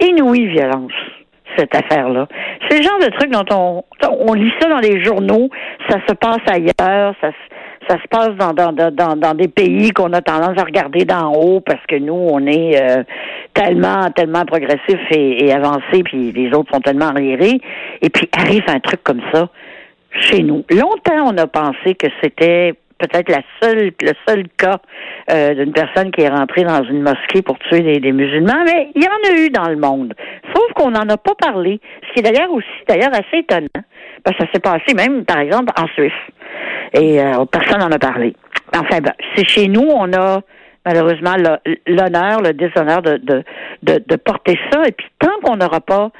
inouïe 0.00 0.46
violence 0.48 0.92
cette 1.56 1.74
affaire-là. 1.74 2.26
C'est 2.68 2.78
le 2.78 2.82
genre 2.82 2.98
de 2.98 3.10
truc 3.18 3.30
dont 3.30 3.44
on, 3.54 3.84
on 4.26 4.32
lit 4.32 4.52
ça 4.60 4.68
dans 4.70 4.78
les 4.78 5.04
journaux, 5.04 5.50
ça 5.88 5.98
se 6.08 6.14
passe 6.14 6.40
ailleurs, 6.50 7.14
ça, 7.20 7.28
se- 7.30 7.86
ça 7.88 7.96
se 8.00 8.08
passe 8.08 8.30
dans, 8.38 8.54
dans, 8.54 8.72
dans, 8.72 9.16
dans 9.16 9.34
des 9.34 9.48
pays 9.48 9.90
qu'on 9.90 10.12
a 10.14 10.22
tendance 10.22 10.58
à 10.58 10.64
regarder 10.64 11.04
d'en 11.04 11.32
haut 11.34 11.60
parce 11.60 11.84
que 11.86 11.96
nous, 11.96 12.14
on 12.14 12.46
est 12.46 12.80
euh, 12.80 13.02
tellement, 13.52 14.10
tellement 14.16 14.46
progressif 14.46 14.98
et, 15.10 15.44
et 15.46 15.52
avancé, 15.52 16.02
puis 16.04 16.32
les 16.32 16.54
autres 16.54 16.72
sont 16.72 16.80
tellement 16.80 17.08
arriérés. 17.08 17.60
Et 18.00 18.08
puis 18.08 18.28
arrive 18.34 18.64
un 18.68 18.80
truc 18.80 19.02
comme 19.04 19.20
ça 19.34 19.48
chez 20.20 20.42
nous. 20.42 20.64
Longtemps, 20.70 21.32
on 21.32 21.36
a 21.38 21.46
pensé 21.46 21.94
que 21.94 22.06
c'était 22.22 22.74
peut-être 22.98 23.30
la 23.30 23.42
seule, 23.60 23.90
le 24.00 24.12
seul 24.28 24.44
cas 24.56 24.78
euh, 25.30 25.54
d'une 25.54 25.72
personne 25.72 26.10
qui 26.12 26.22
est 26.22 26.28
rentrée 26.28 26.62
dans 26.62 26.84
une 26.84 27.02
mosquée 27.02 27.42
pour 27.42 27.58
tuer 27.58 27.80
des, 27.80 27.98
des 27.98 28.12
musulmans, 28.12 28.62
mais 28.64 28.90
il 28.94 29.02
y 29.02 29.06
en 29.06 29.34
a 29.34 29.38
eu 29.40 29.50
dans 29.50 29.68
le 29.68 29.76
monde. 29.76 30.14
Sauf 30.54 30.72
qu'on 30.74 30.90
n'en 30.90 31.08
a 31.08 31.16
pas 31.16 31.34
parlé, 31.34 31.80
ce 32.06 32.12
qui 32.12 32.20
est 32.20 32.22
d'ailleurs 32.22 32.52
aussi 32.52 32.68
d'ailleurs 32.86 33.12
assez 33.12 33.38
étonnant, 33.38 33.68
parce 34.22 34.36
que 34.36 34.44
ça 34.44 34.52
s'est 34.52 34.60
passé 34.60 34.94
même, 34.94 35.24
par 35.24 35.40
exemple, 35.40 35.72
en 35.76 35.86
Suisse. 35.88 36.12
Et 36.94 37.20
euh, 37.20 37.44
personne 37.50 37.80
n'en 37.80 37.90
a 37.90 37.98
parlé. 37.98 38.34
Enfin, 38.74 39.00
ben, 39.00 39.12
c'est 39.34 39.48
chez 39.48 39.66
nous, 39.66 39.88
on 39.88 40.12
a 40.12 40.40
malheureusement 40.84 41.34
l'honneur, 41.86 42.40
le 42.40 42.52
déshonneur 42.52 43.02
de, 43.02 43.16
de, 43.16 43.42
de, 43.82 44.02
de 44.06 44.16
porter 44.16 44.58
ça. 44.70 44.82
Et 44.86 44.92
puis 44.92 45.06
tant 45.18 45.32
qu'on 45.42 45.56
n'aura 45.56 45.80
pas 45.80 46.10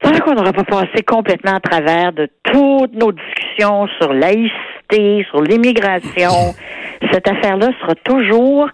tant 0.00 0.18
qu'on 0.20 0.34
n'aura 0.34 0.52
pas 0.52 0.64
passé 0.64 1.02
complètement 1.06 1.54
à 1.54 1.60
travers 1.60 2.12
de 2.12 2.28
toutes 2.44 2.94
nos 2.94 3.12
discussions 3.12 3.86
sur 4.00 4.12
laïcité, 4.12 5.26
sur 5.30 5.42
l'immigration, 5.42 6.54
cette 7.12 7.28
affaire-là 7.28 7.68
sera 7.80 7.94
toujours 7.96 8.68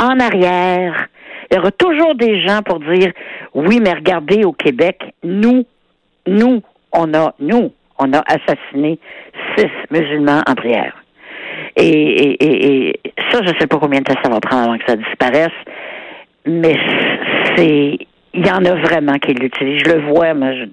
en 0.00 0.20
arrière. 0.20 1.08
Il 1.50 1.56
y 1.56 1.58
aura 1.58 1.70
toujours 1.72 2.14
des 2.14 2.46
gens 2.46 2.62
pour 2.62 2.80
dire 2.80 3.12
oui, 3.54 3.80
mais 3.82 3.92
regardez 3.92 4.44
au 4.44 4.52
Québec, 4.52 5.00
nous, 5.22 5.64
nous, 6.26 6.62
on 6.92 7.14
a, 7.14 7.34
nous, 7.40 7.72
on 7.98 8.12
a 8.12 8.22
assassiné 8.26 8.98
six 9.56 9.70
musulmans 9.90 10.42
en 10.46 10.54
prière. 10.54 10.94
Et, 11.76 11.86
et, 11.86 12.44
et, 12.44 12.88
et 13.04 13.12
ça, 13.30 13.40
je 13.42 13.52
sais 13.58 13.66
pas 13.66 13.78
combien 13.78 14.00
de 14.00 14.04
temps 14.04 14.20
ça 14.22 14.30
va 14.30 14.40
prendre 14.40 14.68
avant 14.68 14.78
que 14.78 14.84
ça 14.86 14.96
disparaisse, 14.96 15.48
mais 16.46 16.76
c'est 17.56 17.98
il 18.34 18.46
y 18.46 18.50
en 18.50 18.64
a 18.64 18.74
vraiment 18.74 19.14
qui 19.18 19.32
l'utilisent. 19.34 19.82
Je 19.86 19.92
le 19.92 20.00
vois 20.10 20.34
moi, 20.34 20.52
je- 20.52 20.64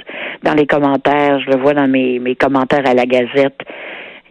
dans 0.44 0.54
les 0.54 0.68
commentaires, 0.68 1.40
je 1.40 1.50
le 1.52 1.58
vois 1.58 1.74
dans 1.74 1.88
mes, 1.88 2.20
mes 2.20 2.36
commentaires 2.36 2.88
à 2.88 2.94
la 2.94 3.06
Gazette. 3.06 3.60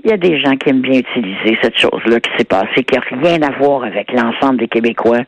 Il 0.04 0.10
y 0.10 0.12
a 0.12 0.16
des 0.18 0.38
gens 0.38 0.54
qui 0.56 0.68
aiment 0.68 0.82
bien 0.82 1.00
utiliser 1.00 1.56
cette 1.62 1.78
chose-là 1.78 2.20
qui 2.20 2.30
s'est 2.36 2.44
passée, 2.44 2.84
qui 2.84 2.94
n'a 2.94 3.00
rien 3.22 3.42
à 3.42 3.50
voir 3.58 3.84
avec 3.84 4.12
l'ensemble 4.12 4.58
des 4.58 4.68
Québécois, 4.68 5.20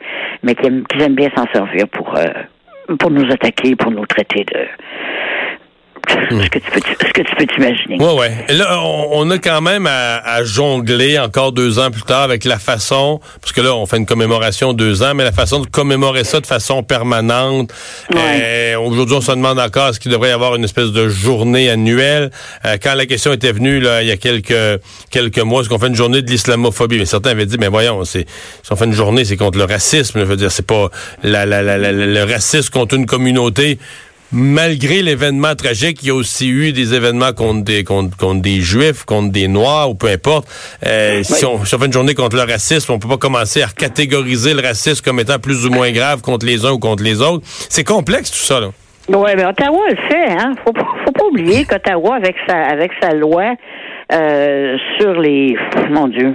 mais 0.42 0.54
qui 0.54 0.66
aiment, 0.66 0.84
qui 0.86 1.02
aiment 1.02 1.14
bien 1.14 1.30
s'en 1.34 1.46
servir 1.52 1.88
pour, 1.88 2.14
euh, 2.16 2.94
pour 2.98 3.10
nous 3.10 3.24
attaquer, 3.32 3.74
pour 3.74 3.90
nous 3.90 4.04
traiter 4.04 4.44
de. 4.44 4.60
Ce 6.08 6.48
que 6.48 6.58
tu 6.58 6.70
peux, 6.70 6.80
ce 6.80 7.12
que 7.12 7.22
tu 7.22 7.36
peux 7.36 7.46
t'imaginer. 7.46 7.98
Ouais, 7.98 8.12
ouais. 8.12 8.54
là, 8.54 8.80
on, 8.80 9.28
a 9.30 9.38
quand 9.38 9.60
même 9.60 9.86
à, 9.86 10.44
jongler 10.44 11.18
encore 11.18 11.52
deux 11.52 11.78
ans 11.78 11.90
plus 11.90 12.02
tard 12.02 12.22
avec 12.22 12.44
la 12.44 12.58
façon, 12.58 13.20
parce 13.40 13.52
que 13.52 13.60
là, 13.60 13.75
on 13.75 13.86
fait 13.86 13.96
une 13.96 14.06
commémoration 14.06 14.72
deux 14.72 15.02
ans, 15.02 15.14
mais 15.14 15.25
la 15.25 15.32
façon 15.32 15.60
de 15.60 15.66
commémorer 15.66 16.25
ça 16.25 16.40
de 16.40 16.46
façon 16.46 16.82
permanente. 16.82 17.72
Euh, 18.14 18.78
aujourd'hui, 18.78 19.16
on 19.16 19.20
se 19.20 19.32
demande 19.32 19.58
encore 19.58 19.88
est-ce 19.88 20.00
qu'il 20.00 20.12
devrait 20.12 20.30
y 20.30 20.32
avoir 20.32 20.54
une 20.56 20.64
espèce 20.64 20.90
de 20.90 21.08
journée 21.08 21.70
annuelle. 21.70 22.30
Euh, 22.64 22.76
quand 22.82 22.94
la 22.94 23.06
question 23.06 23.32
était 23.32 23.52
venue 23.52 23.80
là, 23.80 24.02
il 24.02 24.08
y 24.08 24.12
a 24.12 24.16
quelques 24.16 24.80
quelques 25.10 25.38
mois, 25.38 25.60
est-ce 25.60 25.68
qu'on 25.68 25.78
fait 25.78 25.88
une 25.88 25.94
journée 25.94 26.22
de 26.22 26.30
l'islamophobie? 26.30 26.98
Mais 26.98 27.06
certains 27.06 27.30
avaient 27.30 27.46
dit, 27.46 27.56
mais 27.58 27.68
voyons, 27.68 28.04
c'est 28.04 28.26
si 28.62 28.72
on 28.72 28.76
fait 28.76 28.86
une 28.86 28.92
journée, 28.92 29.25
c'est 29.25 29.36
contre 29.36 29.58
le 29.58 29.64
racisme. 29.64 30.20
Je 30.20 30.25
veux 30.25 30.36
dire, 30.36 30.52
c'est 30.52 30.66
pas 30.66 30.90
la, 31.22 31.46
la, 31.46 31.62
la, 31.62 31.92
le 31.92 32.25
racisme 32.25 32.70
contre 32.70 32.94
une 32.94 33.06
communauté 33.06 33.78
malgré 34.33 35.02
l'événement 35.02 35.54
tragique, 35.54 36.02
il 36.02 36.09
y 36.09 36.11
a 36.11 36.14
aussi 36.14 36.49
eu 36.49 36.73
des 36.73 36.95
événements 36.95 37.33
contre 37.33 37.64
des, 37.64 37.85
contre, 37.85 38.16
contre 38.16 38.42
des 38.42 38.61
Juifs, 38.61 39.04
contre 39.04 39.33
des 39.33 39.49
Noirs, 39.49 39.90
ou 39.90 39.95
peu 39.95 40.09
importe. 40.09 40.49
Euh, 40.87 41.23
si, 41.23 41.45
on, 41.45 41.64
si, 41.64 41.75
on, 41.75 41.78
fait 41.78 41.87
une 41.87 41.92
journée 41.92 42.14
contre 42.14 42.37
le 42.37 42.42
racisme, 42.42 42.92
on 42.92 42.99
peut 42.99 43.09
pas 43.09 43.18
commencer 43.18 43.62
à 43.62 43.68
catégoriser 43.68 44.54
le 44.54 44.62
racisme 44.62 45.04
comme 45.04 45.21
étant 45.21 45.38
plus 45.38 45.66
ou 45.66 45.71
moins 45.71 45.90
grave 45.92 46.21
contre 46.23 46.47
les 46.47 46.64
uns 46.64 46.73
ou 46.73 46.78
contre 46.78 47.02
les 47.02 47.23
autres. 47.23 47.42
C'est 47.45 47.85
complexe 47.85 48.30
tout 48.30 48.38
ça, 48.38 48.61
là. 48.61 48.68
Oui, 49.09 49.30
mais 49.37 49.45
Ottawa 49.45 49.78
le 49.88 49.97
fait, 50.09 50.33
hein. 50.33 50.54
Faut, 50.64 50.73
faut 50.75 51.12
pas 51.12 51.25
oublier 51.26 51.64
qu'Ottawa, 51.64 52.16
avec 52.16 52.35
sa 52.49 52.56
avec 52.56 52.90
sa 53.00 53.14
loi 53.14 53.54
euh, 54.12 54.76
sur 54.99 55.12
les 55.21 55.56
mon 55.90 56.09
Dieu, 56.09 56.35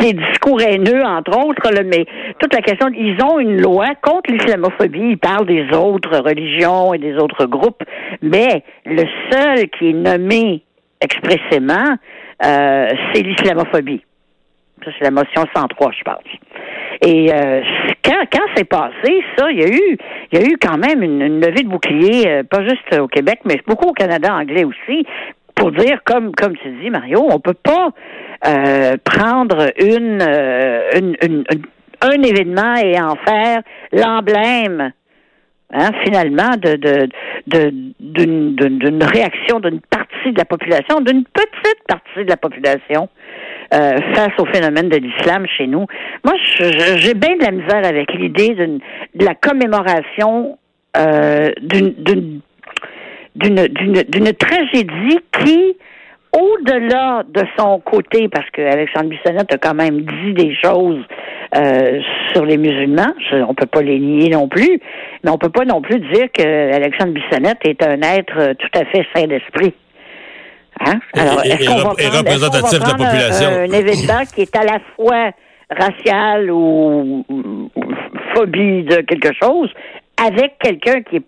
les 0.00 0.12
discours 0.12 0.60
haineux, 0.60 1.04
entre 1.04 1.38
autres, 1.38 1.70
mais 1.84 2.06
toute 2.38 2.54
la 2.54 2.60
question, 2.60 2.88
ils 2.94 3.16
ont 3.22 3.38
une 3.38 3.60
loi 3.60 3.88
contre 4.02 4.32
l'islamophobie, 4.32 5.10
ils 5.12 5.18
parlent 5.18 5.46
des 5.46 5.66
autres 5.74 6.18
religions 6.18 6.94
et 6.94 6.98
des 6.98 7.14
autres 7.16 7.46
groupes, 7.46 7.82
mais 8.22 8.62
le 8.84 9.04
seul 9.30 9.68
qui 9.70 9.90
est 9.90 9.92
nommé 9.92 10.62
expressément, 11.00 11.96
euh, 12.44 12.88
c'est 13.12 13.22
l'islamophobie. 13.22 14.02
Ça, 14.84 14.90
c'est 14.98 15.04
la 15.04 15.10
motion 15.12 15.44
103, 15.54 15.92
je 15.96 16.02
parle. 16.02 16.22
Et 17.04 17.32
euh, 17.32 17.60
quand, 18.04 18.24
quand 18.32 18.44
c'est 18.56 18.64
passé, 18.64 19.24
ça, 19.36 19.50
il 19.50 19.60
y 19.60 19.64
a 19.64 19.68
eu 19.68 19.96
il 20.32 20.38
y 20.38 20.42
a 20.42 20.46
eu 20.46 20.56
quand 20.56 20.78
même 20.78 21.02
une, 21.02 21.40
levée 21.40 21.62
de 21.62 21.68
bouclier, 21.68 22.28
euh, 22.28 22.42
pas 22.42 22.62
juste 22.62 22.98
au 22.98 23.06
Québec, 23.06 23.40
mais 23.44 23.60
beaucoup 23.66 23.88
au 23.88 23.92
Canada 23.92 24.34
anglais 24.34 24.64
aussi, 24.64 25.04
pour 25.54 25.72
dire, 25.72 26.00
comme, 26.04 26.34
comme 26.34 26.56
tu 26.56 26.70
dis, 26.80 26.90
Mario, 26.90 27.26
on 27.30 27.38
peut 27.38 27.54
pas 27.54 27.90
euh, 28.46 28.96
prendre 29.04 29.70
une, 29.78 30.22
une, 31.22 31.44
un 32.00 32.22
événement 32.22 32.74
et 32.76 33.00
en 33.00 33.16
faire 33.16 33.62
l'emblème 33.92 34.92
Hein, 35.74 35.90
finalement, 36.04 36.50
de, 36.58 36.76
de, 37.46 37.70
d'une, 37.98 39.02
réaction 39.02 39.58
d'une 39.58 39.80
partie 39.80 40.30
de 40.30 40.36
la 40.36 40.44
population, 40.44 41.00
d'une 41.00 41.24
petite 41.24 41.82
partie 41.88 42.24
de 42.24 42.28
la 42.28 42.36
population 42.36 43.08
euh, 43.72 43.96
face 44.12 44.32
au 44.38 44.44
phénomène 44.44 44.90
de 44.90 44.98
l'islam 44.98 45.46
chez 45.46 45.66
nous. 45.66 45.86
Moi, 46.24 46.34
j'ai 46.58 47.14
bien 47.14 47.36
de 47.36 47.44
la 47.44 47.52
misère 47.52 47.86
avec 47.86 48.12
l'idée 48.12 48.54
d'une, 48.54 48.80
de 49.14 49.24
la 49.24 49.34
commémoration 49.34 50.58
euh, 50.98 51.52
d'une, 51.62 51.94
d'une, 51.94 52.40
d'une, 53.34 54.02
d'une 54.08 54.32
tragédie 54.34 55.20
qui, 55.40 55.74
au-delà 56.32 57.24
de 57.28 57.44
son 57.58 57.80
côté, 57.80 58.28
parce 58.28 58.48
que 58.50 58.62
Alexandre 58.62 59.10
Bissonnette 59.10 59.52
a 59.52 59.58
quand 59.58 59.74
même 59.74 60.00
dit 60.00 60.32
des 60.32 60.54
choses 60.54 61.04
euh, 61.54 62.00
sur 62.32 62.46
les 62.46 62.56
musulmans. 62.56 63.12
On 63.32 63.54
peut 63.54 63.66
pas 63.66 63.82
les 63.82 63.98
nier 63.98 64.30
non 64.30 64.48
plus, 64.48 64.80
mais 65.22 65.30
on 65.30 65.38
peut 65.38 65.50
pas 65.50 65.64
non 65.64 65.82
plus 65.82 66.00
dire 66.00 66.28
que 66.32 66.74
Alexandre 66.74 67.12
Bissonnette 67.12 67.58
est 67.64 67.82
un 67.82 68.00
être 68.00 68.38
euh, 68.38 68.54
tout 68.54 68.70
à 68.74 68.84
fait 68.86 69.06
sain 69.14 69.26
d'esprit. 69.26 69.74
Hein? 70.80 71.00
Alors, 71.14 71.44
est-ce 71.44 71.68
qu'on 71.68 71.76
va 71.76 71.90
représentatif 71.90 72.78
de 72.78 72.84
la 72.84 72.94
population? 72.94 73.48
Un, 73.50 73.72
événement 73.72 74.24
qui 74.34 74.42
est 74.42 74.56
à 74.56 74.64
la 74.64 74.78
fois 74.96 75.30
racial 75.70 76.50
ou, 76.50 77.24
phobie 78.34 78.84
de 78.84 79.02
quelque 79.02 79.32
chose 79.42 79.70
avec 80.16 80.58
quelqu'un 80.58 81.02
qui 81.02 81.16
est 81.16 81.26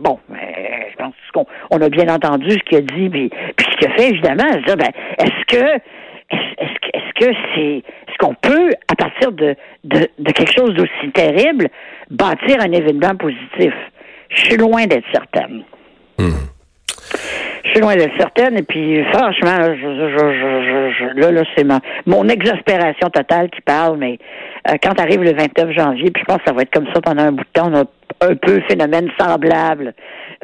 Bon, 0.00 0.18
je 0.30 0.96
pense 0.96 1.14
qu'on 1.34 1.46
on 1.70 1.80
a 1.80 1.88
bien 1.88 2.08
entendu 2.08 2.50
ce 2.50 2.58
qu'il 2.58 2.78
a 2.78 2.80
dit, 2.80 3.08
puis, 3.08 3.30
puis 3.56 3.66
ce 3.70 3.76
qu'il 3.76 3.88
a 3.88 3.94
fait, 3.96 4.08
évidemment. 4.08 4.50
Ben, 4.66 4.88
est-ce 5.18 5.44
que 5.46 5.80
est-ce 6.30 7.26
que 7.26 7.32
c'est 7.54 7.82
est-ce 8.08 8.18
qu'on 8.18 8.34
peut, 8.34 8.70
à 8.88 8.94
partir 8.94 9.32
de, 9.32 9.54
de, 9.84 10.32
quelque 10.32 10.52
chose 10.56 10.74
d'aussi 10.74 11.10
terrible, 11.12 11.68
bâtir 12.10 12.58
un 12.60 12.72
événement 12.72 13.14
positif? 13.16 13.72
Je 14.28 14.40
suis 14.44 14.56
loin 14.56 14.86
d'être 14.86 15.06
certaine. 15.12 15.64
Hmm. 16.18 16.30
Je 17.64 17.70
suis 17.70 17.80
loin 17.80 17.94
d'être 17.96 18.16
certaine, 18.16 18.56
et 18.56 18.62
puis 18.62 19.04
franchement, 19.12 19.58
là, 19.58 19.74
là, 21.14 21.30
là 21.30 21.42
c'est 21.56 21.66
mon 22.06 22.28
exaspération 22.28 23.10
totale 23.10 23.50
qui 23.50 23.60
parle, 23.60 23.98
mais 23.98 24.18
euh, 24.68 24.76
quand 24.82 24.98
arrive 24.98 25.22
le 25.22 25.32
29 25.32 25.72
janvier, 25.72 26.10
puis 26.10 26.22
je 26.22 26.24
pense 26.24 26.38
que 26.38 26.44
ça 26.46 26.52
va 26.52 26.62
être 26.62 26.72
comme 26.72 26.88
ça 26.94 27.00
pendant 27.00 27.22
un 27.22 27.32
bout 27.32 27.44
de 27.44 27.60
temps, 27.60 27.70
on 27.70 27.80
a 27.80 27.84
un 28.20 28.34
peu 28.34 28.60
phénomène 28.68 29.08
semblable, 29.18 29.94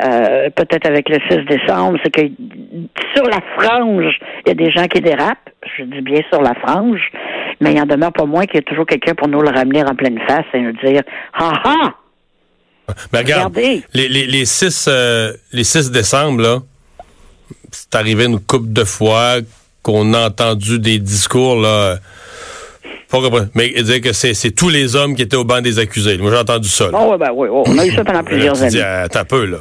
euh, 0.02 0.50
peut-être 0.50 0.87
avec 0.87 1.09
le 1.09 1.18
6 1.28 1.45
décembre, 1.47 1.99
c'est 2.02 2.11
que 2.11 2.23
sur 3.14 3.25
la 3.25 3.40
frange, 3.59 4.18
il 4.45 4.49
y 4.49 4.50
a 4.50 4.54
des 4.54 4.71
gens 4.71 4.87
qui 4.87 5.00
dérapent, 5.00 5.50
je 5.76 5.85
dis 5.85 6.00
bien 6.00 6.23
sur 6.30 6.42
la 6.42 6.54
frange, 6.54 7.00
mais 7.61 7.73
il 7.73 7.80
en 7.80 7.87
demeure 7.87 8.12
pas 8.12 8.25
moins 8.25 8.47
qu'il 8.47 8.56
y 8.56 8.59
a 8.59 8.62
toujours 8.62 8.87
quelqu'un 8.87 9.14
pour 9.14 9.28
nous 9.28 9.40
le 9.40 9.50
ramener 9.50 9.83
en 9.83 9.95
pleine 9.95 10.18
face 10.26 10.45
et 10.54 10.61
nous 10.61 10.73
dire 10.73 11.02
Ha 11.35 11.52
ha! 11.64 11.95
Mais 13.12 13.18
regarde, 13.18 13.56
les, 13.56 13.83
les, 14.09 14.26
les, 14.26 14.45
6, 14.45 14.87
euh, 14.88 15.33
les 15.52 15.64
6 15.64 15.90
décembre, 15.90 16.40
là, 16.40 16.59
c'est 17.71 17.95
arrivé 17.95 18.26
une 18.26 18.38
couple 18.38 18.73
de 18.73 18.85
fois 18.85 19.38
qu'on 19.83 20.14
a 20.14 20.28
entendu 20.28 20.78
des 20.78 20.99
discours, 20.99 21.56
là. 21.56 21.97
Pas 23.20 23.46
mais 23.54 23.70
dire 23.70 24.00
que 24.00 24.12
c'est 24.12 24.50
tous 24.50 24.68
les 24.68 24.96
hommes 24.96 25.14
qui 25.14 25.23
étaient 25.23 25.37
au 25.37 25.44
banc 25.44 25.61
des 25.61 25.78
accusés. 25.78 26.18
Moi, 26.18 26.30
j'ai 26.30 26.38
entendu 26.38 26.68
ça. 26.68 26.88
Oh, 26.92 27.12
ouais, 27.12 27.18
ben, 27.18 27.30
oui, 27.35 27.49
on 27.50 27.78
a 27.78 27.87
eu 27.87 27.92
ça 27.92 28.04
pendant 28.04 28.25
plusieurs 28.25 28.62
années. 28.62 28.82
T'as 29.11 29.25
peu, 29.25 29.44
là. 29.46 29.58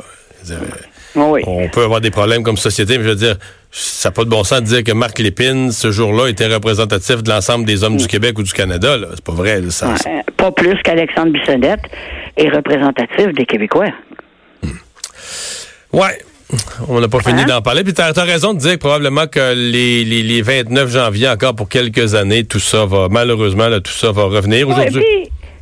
On 1.15 1.69
peut 1.69 1.83
avoir 1.83 2.01
des 2.01 2.11
problèmes 2.11 2.43
comme 2.43 2.57
société, 2.57 2.97
mais 2.97 3.03
je 3.03 3.09
veux 3.09 3.15
dire, 3.15 3.37
ça 3.71 4.09
n'a 4.09 4.13
pas 4.13 4.23
de 4.23 4.29
bon 4.29 4.43
sens 4.43 4.61
de 4.61 4.65
dire 4.65 4.83
que 4.83 4.91
Marc 4.91 5.19
Lépine, 5.19 5.71
ce 5.71 5.91
jour-là, 5.91 6.27
était 6.27 6.47
représentatif 6.47 7.23
de 7.23 7.29
l'ensemble 7.29 7.65
des 7.65 7.83
hommes 7.83 7.97
du 7.97 8.07
Québec 8.07 8.37
ou 8.37 8.43
du 8.43 8.53
Canada. 8.53 8.97
C'est 9.13 9.23
pas 9.23 9.33
vrai. 9.33 9.61
pas 10.37 10.51
plus 10.51 10.81
qu'Alexandre 10.83 11.31
Bissonnette 11.31 11.81
est 12.37 12.49
représentatif 12.49 13.33
des 13.33 13.45
Québécois. 13.45 13.91
Hmm. 14.61 14.69
Ouais. 15.93 16.19
On 16.87 16.99
n'a 16.99 17.07
pas 17.07 17.19
fini 17.19 17.41
hein? 17.41 17.45
d'en 17.45 17.61
parler. 17.61 17.83
Puis 17.83 17.93
tu 17.93 18.01
as, 18.01 18.11
raison 18.23 18.53
de 18.53 18.59
dire 18.59 18.73
que 18.73 18.79
probablement 18.79 19.27
que 19.27 19.53
les, 19.53 20.03
les, 20.03 20.41
29 20.41 20.89
janvier, 20.89 21.29
encore 21.29 21.55
pour 21.55 21.69
quelques 21.69 22.15
années, 22.15 22.43
tout 22.43 22.59
ça 22.59 22.85
va, 22.85 23.07
malheureusement, 23.09 23.67
tout 23.83 23.91
ça 23.91 24.11
va 24.11 24.23
revenir 24.23 24.67
aujourd'hui. 24.67 25.03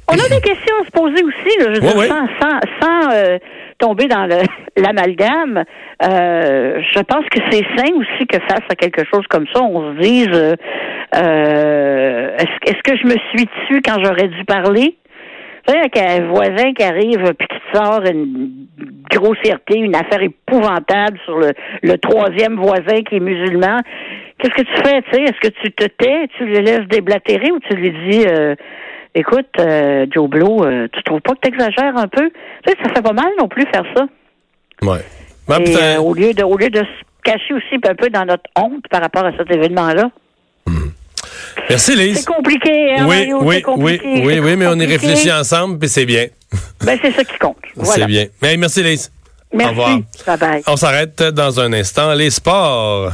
on 0.08 0.14
a 0.14 0.30
des 0.30 0.42
questions 0.42 0.76
à 0.82 0.86
se 0.86 0.92
poser 0.92 1.24
aussi, 1.24 1.60
là, 1.60 1.74
je 1.74 1.82
sans, 1.82 2.60
sans, 2.82 3.12
euh, 3.14 3.38
tomber 3.80 4.08
dans 4.08 4.28
l'amalgame. 4.78 5.64
Euh, 6.04 6.82
je 6.94 7.00
pense 7.02 7.26
que 7.30 7.40
c'est 7.50 7.66
sain 7.76 7.92
aussi 7.96 8.28
que 8.28 8.40
face 8.40 8.66
à 8.70 8.76
quelque 8.76 9.04
chose 9.12 9.26
comme 9.30 9.46
ça, 9.54 9.62
on 9.62 9.96
se 9.96 10.00
dise 10.00 10.28
euh, 10.32 10.56
euh, 11.16 12.38
est-ce 12.38 12.72
est 12.72 12.82
que 12.82 12.98
je 12.98 13.06
me 13.06 13.16
suis 13.30 13.46
dessus 13.46 13.82
quand 13.86 14.04
j'aurais 14.04 14.28
dû 14.28 14.44
parler? 14.46 14.98
Tu 15.66 15.74
sais, 15.74 16.20
un 16.20 16.28
voisin 16.28 16.74
qui 16.74 16.84
arrive 16.84 17.34
puis 17.38 17.48
qui 17.48 17.78
sort 17.78 18.02
une 18.06 18.68
grossièreté, 19.10 19.78
une 19.78 19.96
affaire 19.96 20.22
épouvantable 20.22 21.18
sur 21.24 21.38
le, 21.38 21.54
le 21.82 21.98
troisième 21.98 22.56
voisin 22.56 23.02
qui 23.08 23.16
est 23.16 23.20
musulman. 23.20 23.80
Qu'est-ce 24.40 24.54
que 24.54 24.62
tu 24.62 24.84
fais, 24.84 25.02
tu 25.04 25.12
sais? 25.14 25.24
Est-ce 25.24 25.40
que 25.40 25.54
tu 25.62 25.72
te 25.72 25.86
tais, 25.86 26.28
tu 26.38 26.46
le 26.46 26.60
laisses 26.60 26.88
déblatérer 26.90 27.52
ou 27.52 27.60
tu 27.60 27.76
lui 27.76 27.92
dis 27.92 28.26
écoute, 29.16 29.48
euh, 29.60 30.06
Joe 30.12 30.30
Blow, 30.30 30.64
euh, 30.66 30.88
tu 30.92 31.04
trouves 31.04 31.22
pas 31.22 31.34
que 31.34 31.40
t'exagères 31.40 31.96
un 31.96 32.08
peu? 32.08 32.30
Tu 32.66 32.72
sais, 32.72 32.78
ça 32.84 32.94
fait 32.94 33.02
pas 33.02 33.14
mal 33.14 33.32
non 33.40 33.48
plus 33.48 33.66
faire 33.66 33.86
ça. 33.96 34.06
Ouais. 34.82 35.02
Euh, 35.50 35.98
au, 35.98 36.14
lieu 36.14 36.34
de, 36.34 36.44
au 36.44 36.58
lieu 36.58 36.70
de 36.70 36.80
se 36.80 37.24
cacher 37.24 37.54
aussi 37.54 37.76
un 37.76 37.96
peu 37.96 38.10
dans 38.10 38.26
notre 38.26 38.50
honte 38.58 38.86
par 38.90 39.02
rapport 39.02 39.26
à 39.26 39.32
cet 39.38 39.52
événement-là. 39.52 40.10
Hmm. 40.66 40.90
Merci, 41.70 41.96
Lise. 41.96 42.18
C'est 42.20 42.26
compliqué, 42.26 42.96
hein, 42.98 43.06
oui, 43.08 43.32
oui, 43.34 43.64
oui, 43.78 44.02
oui, 44.04 44.40
oui, 44.40 44.56
mais 44.56 44.68
on 44.68 44.76
y 44.76 44.86
réfléchit 44.86 45.32
ensemble, 45.32 45.80
puis 45.80 45.90
c'est 45.90 46.06
bien. 46.06 46.28
ben, 46.84 46.98
c'est 47.02 47.12
ça 47.12 47.24
qui 47.24 47.38
compte. 47.40 47.58
C'est 47.84 48.06
bien. 48.06 48.28
Mais 48.42 48.58
merci, 48.58 48.84
Lise. 48.84 49.12
Merci. 49.54 49.68
Au 49.68 49.70
revoir. 49.70 50.00
Bye 50.26 50.38
bye. 50.38 50.64
On 50.68 50.76
s'arrête 50.76 51.22
dans 51.22 51.60
un 51.60 51.72
instant. 51.74 52.14
Les 52.14 52.30
sports. 52.32 53.12